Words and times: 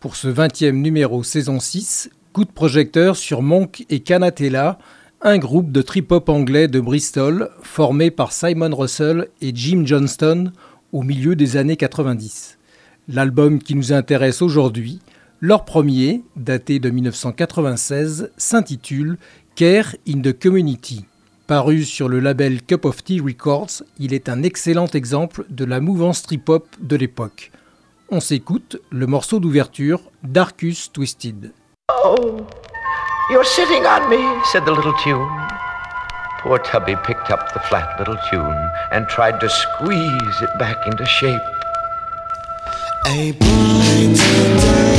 Pour 0.00 0.14
ce 0.14 0.28
20e 0.28 0.80
numéro 0.80 1.24
saison 1.24 1.58
6, 1.58 2.10
coup 2.32 2.44
de 2.44 2.52
projecteur 2.52 3.16
sur 3.16 3.42
Monk 3.42 3.84
et 3.90 3.98
Canatella, 3.98 4.78
un 5.22 5.38
groupe 5.38 5.72
de 5.72 5.82
trip-hop 5.82 6.28
anglais 6.28 6.68
de 6.68 6.78
Bristol 6.78 7.50
formé 7.64 8.12
par 8.12 8.30
Simon 8.30 8.70
Russell 8.72 9.26
et 9.42 9.50
Jim 9.52 9.82
Johnston 9.84 10.52
au 10.92 11.02
milieu 11.02 11.34
des 11.34 11.56
années 11.56 11.76
90. 11.76 12.58
L'album 13.08 13.58
qui 13.60 13.74
nous 13.74 13.92
intéresse 13.92 14.40
aujourd'hui, 14.40 15.00
leur 15.40 15.64
premier, 15.64 16.22
daté 16.36 16.78
de 16.78 16.90
1996, 16.90 18.30
s'intitule 18.36 19.18
Care 19.56 19.96
in 20.08 20.20
the 20.20 20.32
Community. 20.32 21.06
Paru 21.48 21.82
sur 21.82 22.08
le 22.08 22.20
label 22.20 22.62
Cup 22.62 22.84
of 22.84 23.02
Tea 23.02 23.18
Records, 23.18 23.82
il 23.98 24.14
est 24.14 24.28
un 24.28 24.44
excellent 24.44 24.86
exemple 24.94 25.44
de 25.50 25.64
la 25.64 25.80
mouvance 25.80 26.22
trip-hop 26.22 26.68
de 26.80 26.94
l'époque. 26.94 27.50
On 28.10 28.20
s'écoute 28.20 28.78
le 28.88 29.06
morceau 29.06 29.38
d'ouverture 29.38 30.00
Darkus 30.22 30.88
Twisted. 30.90 31.52
Oh, 31.90 32.46
you're 33.30 33.44
sitting 33.44 33.84
on 33.84 34.08
me, 34.08 34.16
said 34.50 34.64
the 34.64 34.72
little 34.72 34.94
tune. 35.04 35.28
Poor 36.40 36.58
Tubby 36.58 36.96
picked 37.04 37.30
up 37.30 37.52
the 37.52 37.60
flat 37.60 37.98
little 37.98 38.16
tune 38.30 38.70
and 38.92 39.06
tried 39.08 39.38
to 39.40 39.48
squeeze 39.50 40.40
it 40.40 40.58
back 40.58 40.86
into 40.86 41.04
shape. 41.04 41.38
A 43.08 43.32
bright 43.32 44.14
day, 44.16 44.97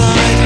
side. 0.00 0.40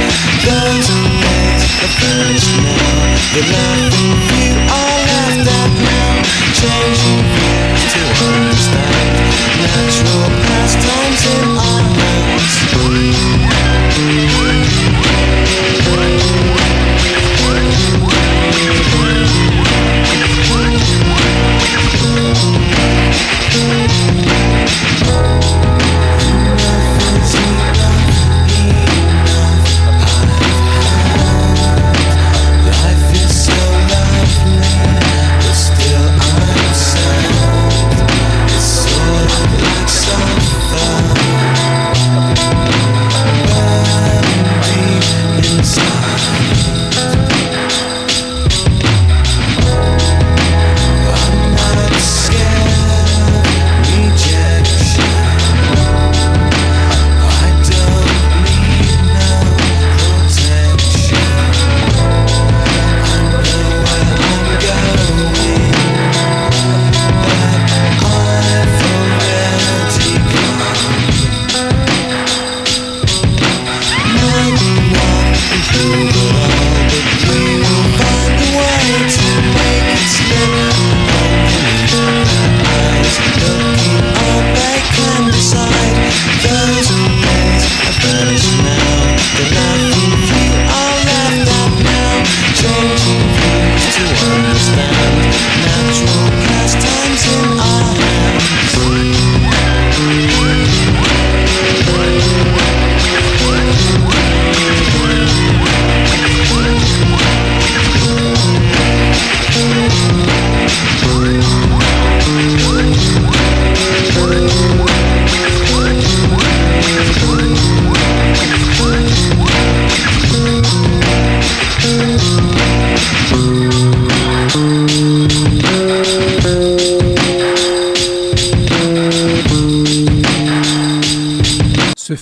Those 0.46 0.86
who 0.90 1.00
made 1.22 1.62
a 1.86 1.88
virgin 2.02 2.62
now. 2.74 3.14
Laughing 3.54 4.14
you 4.42 4.54
are 4.78 4.98
laughed 5.08 5.48
at 5.60 5.72
now. 5.86 6.14
Changing 6.58 7.22
views 7.34 7.82
to 7.94 8.02
understand. 8.30 9.14
Natural 9.62 10.26
pastimes 10.46 11.22
in 11.34 11.44
our 11.68 11.82
minds 11.98 12.54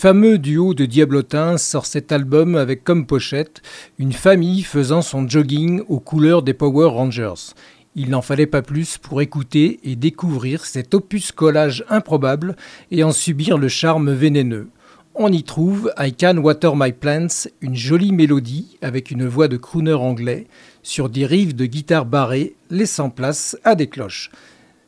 fameux 0.03 0.37
duo 0.37 0.75
de 0.75 0.85
diablotins 0.85 1.59
sort 1.59 1.87
cet 1.87 2.11
album 2.11 2.57
avec 2.57 2.83
comme 2.83 3.07
pochette 3.07 3.63
une 4.01 4.13
famille 4.13 4.65
faisant 4.65 5.01
son 5.01 5.29
jogging 5.29 5.81
aux 5.89 6.01
couleurs 6.01 6.43
des 6.43 6.55
Power 6.55 6.89
Rangers. 6.89 7.55
Il 7.95 8.11
n'en 8.11 8.21
fallait 8.21 8.49
pas 8.49 8.63
plus 8.63 8.99
pour 8.99 9.23
écouter 9.23 9.79
et 9.85 9.95
découvrir 9.95 10.65
cet 10.65 10.95
opus 10.95 11.31
collage 11.31 11.85
improbable 11.89 12.57
et 12.91 13.05
en 13.05 13.13
subir 13.13 13.59
le 13.59 13.69
charme 13.69 14.11
vénéneux. 14.13 14.71
On 15.15 15.31
y 15.31 15.45
trouve 15.45 15.93
I 15.97 16.13
Can 16.13 16.39
Water 16.39 16.75
My 16.75 16.91
Plants, 16.91 17.47
une 17.61 17.77
jolie 17.77 18.11
mélodie 18.11 18.79
avec 18.83 19.13
une 19.13 19.29
voix 19.29 19.47
de 19.47 19.57
crooner 19.57 19.93
anglais 19.93 20.49
sur 20.83 21.11
des 21.11 21.27
rives 21.27 21.55
de 21.55 21.67
guitare 21.67 22.07
barrées 22.07 22.57
laissant 22.71 23.09
place 23.09 23.57
à 23.63 23.77
des 23.77 23.87
cloches. 23.87 24.33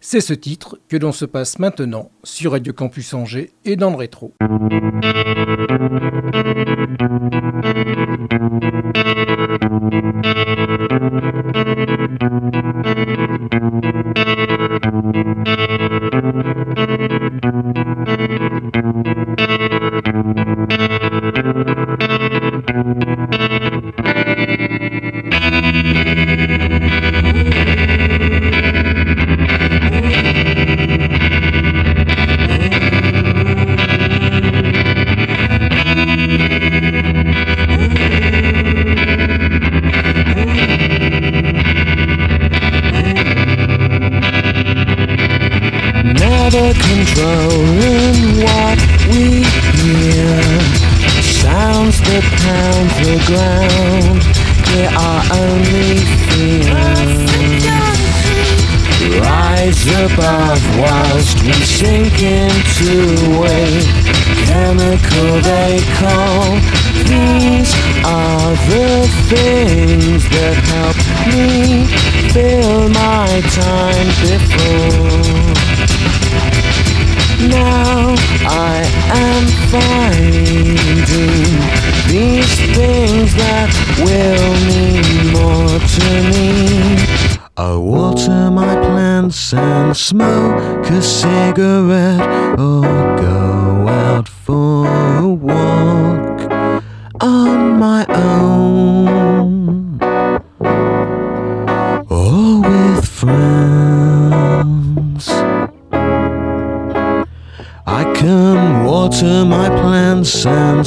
C'est 0.06 0.20
ce 0.20 0.34
titre 0.34 0.78
que 0.86 0.98
l'on 0.98 1.12
se 1.12 1.24
passe 1.24 1.58
maintenant 1.58 2.10
sur 2.24 2.52
Radio 2.52 2.74
Campus 2.74 3.14
Angers 3.14 3.52
et 3.64 3.74
dans 3.74 3.88
le 3.88 3.96
rétro. 3.96 4.34
now 77.48 78.14
I 78.46 78.84
am 79.26 79.44
finding 79.72 81.04
these 82.08 82.54
things 82.76 83.34
that 83.34 83.68
will 84.04 84.54
mean 84.70 85.32
more 85.32 85.78
to 85.96 86.08
me. 86.30 87.34
I 87.56 87.76
water 87.76 88.50
my 88.50 88.74
plants 88.74 89.54
and 89.54 89.96
smoke 89.96 90.86
a 90.90 91.00
cigarette. 91.00 92.20
Oh, 92.58 92.82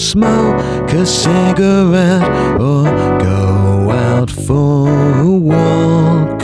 smoke 0.08 0.94
a 0.94 1.06
cigarette 1.06 2.24
or 2.62 2.86
go 3.20 3.92
out 3.92 4.32
for 4.32 4.88
a 5.20 5.30
walk 5.30 6.42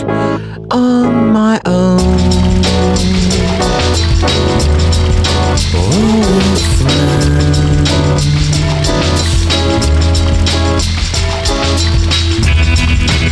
on 0.69 1.31
my 1.31 1.61
own. 1.65 2.01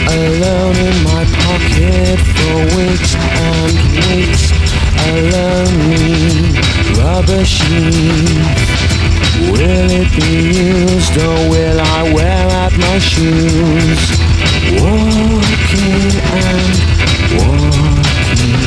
Alone 0.08 0.78
in 0.78 1.04
my 1.04 1.26
pocket 1.44 2.20
for 2.36 2.58
weeks 2.78 3.16
and 3.16 3.74
weeks 3.98 4.52
A 4.98 5.22
lonely 5.34 6.22
rubber 6.98 7.44
sheet 7.44 8.71
Will 9.62 9.92
it 9.92 10.10
be 10.20 10.58
used 10.58 11.16
or 11.20 11.38
will 11.52 11.80
I 11.80 12.12
wear 12.14 12.50
out 12.50 12.76
my 12.80 12.98
shoes? 12.98 14.02
Walking 14.82 16.18
and 16.42 16.74
walking 17.38 18.58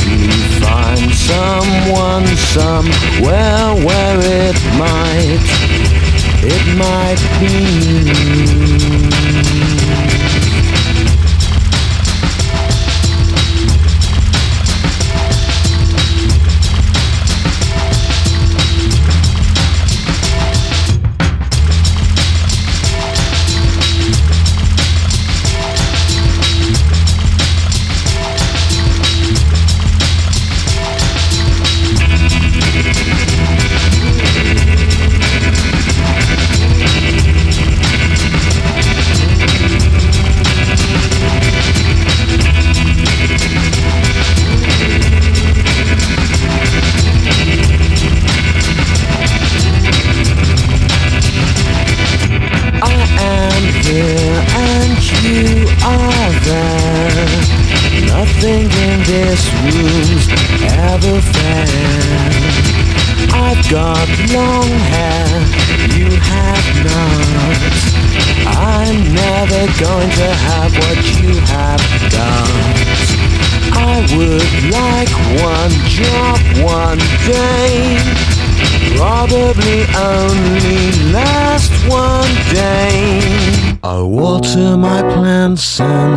To 0.00 0.12
find 0.64 1.12
someone 1.12 2.26
somewhere 2.56 3.74
where 3.84 4.18
it 4.40 4.56
might 4.78 5.44
It 6.42 6.64
might 6.78 7.20
be 7.40 7.74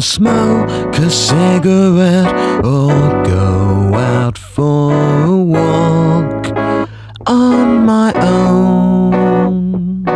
smoke 0.01 0.69
a 0.97 1.09
cigarette 1.09 2.33
or 2.63 3.23
go 3.23 3.93
out 3.95 4.37
for 4.37 4.93
a 5.25 5.35
walk 5.35 6.47
on 7.25 7.85
my 7.85 8.13
own 8.15 10.07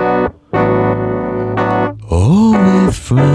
or 2.10 2.52
with 2.52 2.96
friends. 2.96 3.32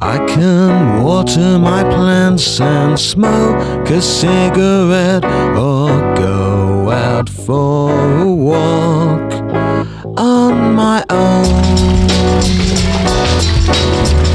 I 0.00 0.18
can 0.28 1.02
water 1.02 1.58
my 1.58 1.82
plants 1.82 2.60
and 2.60 2.98
smoke 2.98 3.88
a 3.90 4.00
cigarette 4.00 5.24
or 5.56 5.88
go 6.16 6.90
out 6.90 7.28
for 7.28 7.90
a 8.20 8.30
walk 8.32 9.32
on 10.18 10.74
my 10.74 11.04
own. 11.10 11.65
Pour 13.36 14.25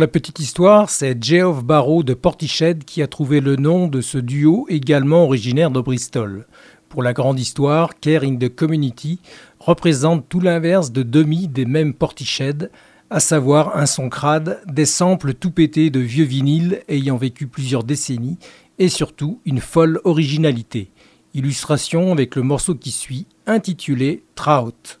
la 0.00 0.08
petite 0.08 0.38
histoire, 0.40 0.88
c'est 0.88 1.22
Geoff 1.22 1.62
Barrow 1.62 2.02
de 2.02 2.14
Portiched 2.14 2.84
qui 2.84 3.02
a 3.02 3.06
trouvé 3.06 3.40
le 3.40 3.56
nom 3.56 3.86
de 3.86 4.00
ce 4.00 4.16
duo 4.16 4.64
également 4.70 5.24
originaire 5.24 5.70
de 5.70 5.78
Bristol. 5.80 6.46
Pour 6.88 7.02
la 7.02 7.12
grande 7.12 7.38
histoire, 7.38 8.00
Care 8.00 8.22
in 8.24 8.36
the 8.36 8.48
Community 8.48 9.20
représente 9.58 10.26
tout 10.26 10.40
l'inverse 10.40 10.90
de 10.90 11.02
demi 11.02 11.48
des 11.48 11.66
mêmes 11.66 11.92
Portiched, 11.92 12.70
à 13.10 13.20
savoir 13.20 13.76
un 13.76 13.84
son 13.84 14.08
crade, 14.08 14.62
des 14.66 14.86
samples 14.86 15.34
tout 15.34 15.50
pétés 15.50 15.90
de 15.90 16.00
vieux 16.00 16.24
vinyles 16.24 16.82
ayant 16.88 17.18
vécu 17.18 17.46
plusieurs 17.46 17.84
décennies 17.84 18.38
et 18.78 18.88
surtout 18.88 19.40
une 19.44 19.60
folle 19.60 20.00
originalité. 20.04 20.90
Illustration 21.34 22.10
avec 22.10 22.36
le 22.36 22.42
morceau 22.42 22.74
qui 22.74 22.90
suit, 22.90 23.26
intitulé 23.46 24.24
Trout. 24.34 24.98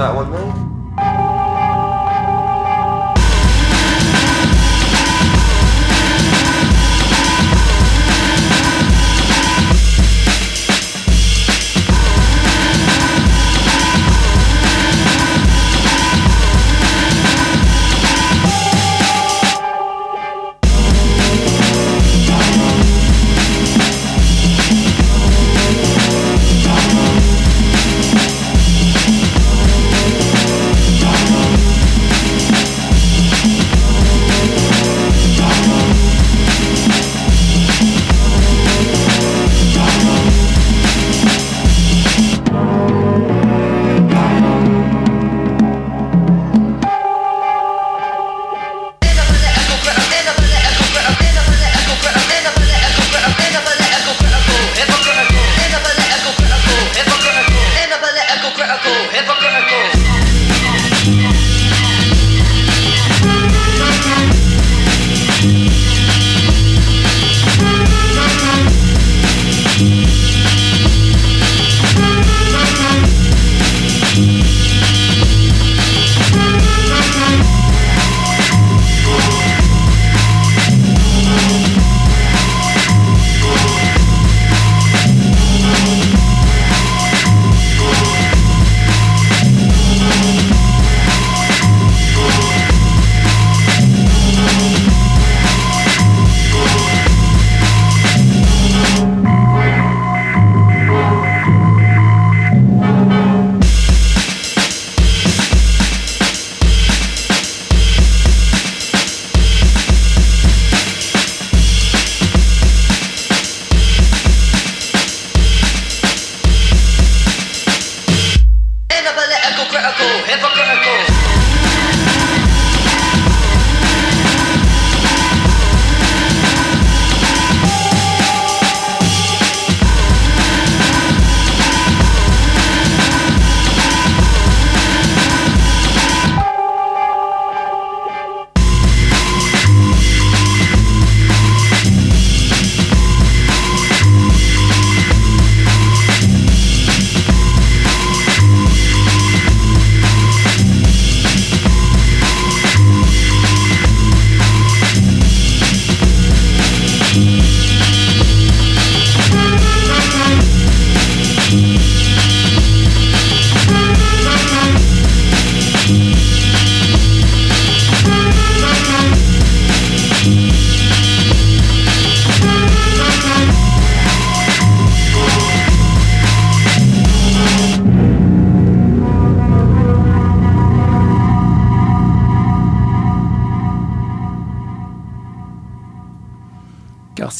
that 0.00 0.14
one 0.14 0.32
though. 0.32 0.69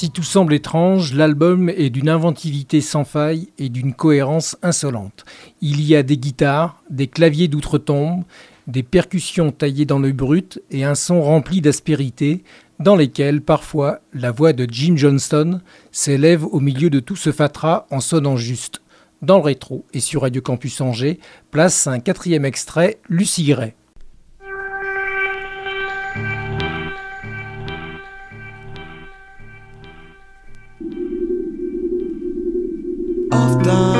Si 0.00 0.10
tout 0.10 0.22
semble 0.22 0.54
étrange, 0.54 1.12
l'album 1.12 1.68
est 1.68 1.90
d'une 1.90 2.08
inventivité 2.08 2.80
sans 2.80 3.04
faille 3.04 3.50
et 3.58 3.68
d'une 3.68 3.92
cohérence 3.92 4.56
insolente. 4.62 5.26
Il 5.60 5.82
y 5.82 5.94
a 5.94 6.02
des 6.02 6.16
guitares, 6.16 6.82
des 6.88 7.06
claviers 7.06 7.48
d'outre-tombe, 7.48 8.24
des 8.66 8.82
percussions 8.82 9.52
taillées 9.52 9.84
dans 9.84 9.98
le 9.98 10.12
brut 10.12 10.62
et 10.70 10.84
un 10.84 10.94
son 10.94 11.20
rempli 11.20 11.60
d'aspérité, 11.60 12.44
dans 12.78 12.96
lesquels 12.96 13.42
parfois 13.42 14.00
la 14.14 14.30
voix 14.30 14.54
de 14.54 14.66
Jim 14.70 14.94
Johnston 14.96 15.60
s'élève 15.92 16.46
au 16.46 16.60
milieu 16.60 16.88
de 16.88 17.00
tout 17.00 17.14
ce 17.14 17.30
fatras 17.30 17.84
en 17.90 18.00
sonnant 18.00 18.38
juste. 18.38 18.80
Dans 19.20 19.36
le 19.36 19.44
rétro 19.44 19.84
et 19.92 20.00
sur 20.00 20.22
Radio 20.22 20.40
Campus 20.40 20.80
Angers, 20.80 21.20
place 21.50 21.86
un 21.86 22.00
quatrième 22.00 22.46
extrait, 22.46 23.00
Lucie 23.10 23.44
I've. 33.32 33.99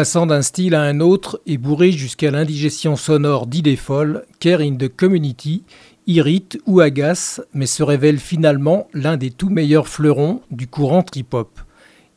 Passant 0.00 0.24
d'un 0.24 0.40
style 0.40 0.74
à 0.74 0.80
un 0.80 0.98
autre 1.00 1.42
et 1.44 1.58
bourré 1.58 1.92
jusqu'à 1.92 2.30
l'indigestion 2.30 2.96
sonore 2.96 3.46
d'idées 3.46 3.76
folles, 3.76 4.24
Care 4.38 4.62
in 4.62 4.76
the 4.76 4.88
Community 4.88 5.62
irrite 6.06 6.58
ou 6.64 6.80
agace, 6.80 7.42
mais 7.52 7.66
se 7.66 7.82
révèle 7.82 8.18
finalement 8.18 8.88
l'un 8.94 9.18
des 9.18 9.30
tout 9.30 9.50
meilleurs 9.50 9.88
fleurons 9.88 10.40
du 10.50 10.68
courant 10.68 11.02
trip-hop. 11.02 11.50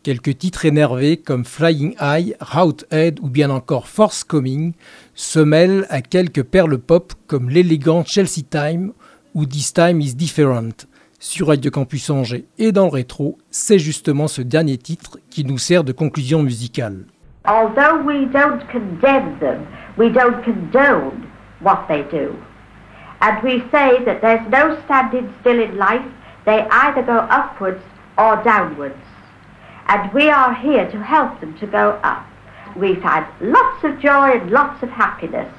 Quelques 0.02 0.38
titres 0.38 0.64
énervés 0.64 1.18
comme 1.18 1.44
Flying 1.44 1.94
High, 2.00 2.38
Route 2.40 2.86
Head 2.90 3.20
ou 3.22 3.28
bien 3.28 3.50
encore 3.50 3.90
Force 3.90 4.24
Coming 4.24 4.72
se 5.14 5.40
mêlent 5.40 5.86
à 5.90 6.02
quelques 6.02 6.44
perles 6.44 6.78
pop 6.78 7.12
comme 7.28 7.50
l'élégant 7.50 8.06
Chelsea 8.06 8.44
Time 8.50 8.94
ou 9.34 9.46
This 9.46 9.74
Time 9.74 10.00
is 10.00 10.16
Different. 10.16 10.88
Sur 11.20 11.48
Radio 11.48 11.70
Campus 11.70 12.10
Angers 12.10 12.46
et 12.58 12.72
dans 12.72 12.86
le 12.86 12.92
rétro, 12.92 13.38
c'est 13.52 13.78
justement 13.78 14.30
ce 14.30 14.42
dernier 14.42 14.78
titre 14.78 15.20
qui 15.30 15.44
nous 15.44 15.58
sert 15.58 15.84
de 15.84 15.92
conclusion 15.92 16.44
musicale. 16.44 17.08
Although 17.46 18.02
we 18.04 18.26
don't 18.26 18.68
condemn 18.70 19.38
them, 19.40 19.68
we 19.98 20.10
don't 20.10 20.44
condone 20.44 21.30
what 21.60 21.88
they 21.90 22.04
do. 22.04 22.42
And 23.20 23.44
we 23.44 23.60
say 23.70 24.04
that 24.06 24.22
there's 24.22 24.48
no 24.50 24.82
standing 24.86 25.34
still 25.42 25.60
in 25.60 25.78
life, 25.78 26.06
they 26.46 26.62
either 26.62 27.04
go 27.04 27.18
upwards 27.18 27.84
or 28.18 28.42
downwards. 28.44 29.00
And 29.88 30.12
we 30.14 30.30
are 30.30 30.54
here 30.54 30.90
to 30.90 31.04
help 31.04 31.42
them 31.42 31.58
to 31.60 31.68
go 31.68 32.00
up. 32.04 32.26
We've 32.78 33.02
had 33.02 33.28
lots 33.42 33.84
of 33.84 34.00
joy 34.00 34.38
and 34.40 34.50
lots 34.50 34.82
of 34.82 34.90
happiness. 34.90 35.54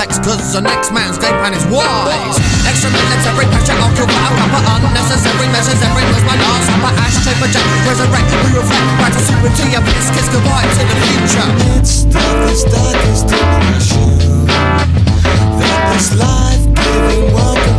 complex, 0.00 0.18
cause 0.26 0.52
the 0.52 0.60
next 0.60 0.92
man's 0.92 1.18
game 1.18 1.36
plan 1.40 1.52
is 1.52 1.64
wise. 1.66 2.36
Extra 2.64 2.90
minutes, 2.90 3.26
every 3.26 3.44
pressure, 3.46 3.76
I'll 3.76 3.92
kill 3.96 4.06
without 4.06 4.32
proper 4.32 4.62
unnecessary 4.80 5.48
measures, 5.52 5.80
every 5.82 6.04
lose 6.08 6.24
my 6.24 6.36
last 6.36 6.64
supper, 6.68 6.92
ashtray, 7.04 7.34
project, 7.36 7.66
resurrect, 7.84 8.28
we 8.44 8.50
reflect, 8.56 8.86
back 8.96 9.12
to 9.12 9.20
superty, 9.20 9.76
and 9.76 9.84
this 9.84 10.08
kiss 10.10 10.28
goodbye 10.28 10.64
to 10.64 10.82
the 10.88 10.96
future. 11.04 11.48
It's 11.76 12.04
the 12.04 12.24
darkest 12.72 13.28
depression 13.28 14.46
that 15.60 15.80
this 15.92 16.08
life 16.16 16.64
giving 16.74 17.34
welcome. 17.34 17.69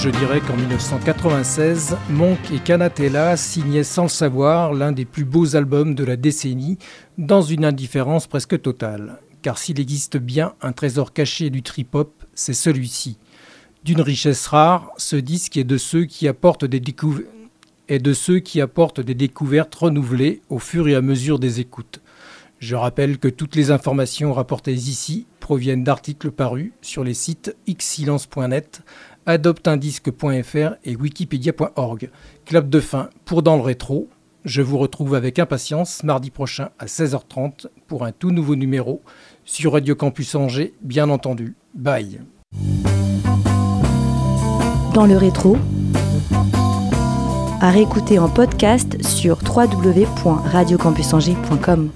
Je 0.00 0.10
dirais 0.10 0.40
qu'en 0.40 0.54
1996, 0.54 1.96
Monk 2.10 2.38
et 2.54 2.60
Canatella 2.60 3.36
signaient 3.36 3.82
sans 3.82 4.04
le 4.04 4.08
savoir 4.08 4.72
l'un 4.72 4.92
des 4.92 5.04
plus 5.04 5.24
beaux 5.24 5.56
albums 5.56 5.96
de 5.96 6.04
la 6.04 6.16
décennie, 6.16 6.78
dans 7.16 7.42
une 7.42 7.64
indifférence 7.64 8.28
presque 8.28 8.62
totale. 8.62 9.18
Car 9.42 9.58
s'il 9.58 9.80
existe 9.80 10.16
bien 10.16 10.54
un 10.62 10.70
trésor 10.70 11.12
caché 11.12 11.50
du 11.50 11.62
trip-hop, 11.62 12.12
c'est 12.34 12.54
celui-ci. 12.54 13.18
D'une 13.82 14.00
richesse 14.00 14.46
rare, 14.46 14.92
ce 14.98 15.16
disque 15.16 15.56
est 15.56 15.64
de 15.64 15.78
ceux 15.78 16.04
qui 16.04 16.28
apportent 16.28 16.64
des 16.64 16.82
est 17.88 17.98
de 17.98 18.12
ceux 18.12 18.38
qui 18.38 18.60
apportent 18.60 19.00
des 19.00 19.14
découvertes 19.14 19.74
renouvelées 19.74 20.42
au 20.48 20.60
fur 20.60 20.86
et 20.86 20.94
à 20.94 21.00
mesure 21.00 21.40
des 21.40 21.58
écoutes. 21.58 22.00
Je 22.60 22.76
rappelle 22.76 23.18
que 23.18 23.28
toutes 23.28 23.56
les 23.56 23.70
informations 23.70 24.32
rapportées 24.32 24.74
ici 24.74 25.26
proviennent 25.40 25.84
d'articles 25.84 26.30
parus 26.30 26.72
sur 26.82 27.04
les 27.04 27.14
sites 27.14 27.56
xsilence.net, 27.68 28.82
adopteindisque.fr 29.28 30.74
et 30.84 30.96
wikipedia.org. 30.96 32.10
Clap 32.46 32.68
de 32.68 32.80
fin 32.80 33.10
pour 33.24 33.44
Dans 33.44 33.54
le 33.56 33.62
rétro. 33.62 34.08
Je 34.44 34.62
vous 34.62 34.78
retrouve 34.78 35.14
avec 35.14 35.38
impatience 35.38 36.02
mardi 36.02 36.30
prochain 36.30 36.70
à 36.78 36.86
16h30 36.86 37.66
pour 37.86 38.04
un 38.04 38.12
tout 38.12 38.30
nouveau 38.30 38.56
numéro 38.56 39.02
sur 39.44 39.72
Radio 39.72 39.94
Campus 39.94 40.34
Angers, 40.34 40.72
bien 40.80 41.10
entendu. 41.10 41.54
Bye. 41.74 42.22
Dans 44.94 45.04
le 45.06 45.18
rétro, 45.18 45.58
à 47.60 47.70
réécouter 47.70 48.18
en 48.18 48.30
podcast 48.30 49.04
sur 49.04 49.38
www.radiocampusangers.com. 49.44 51.90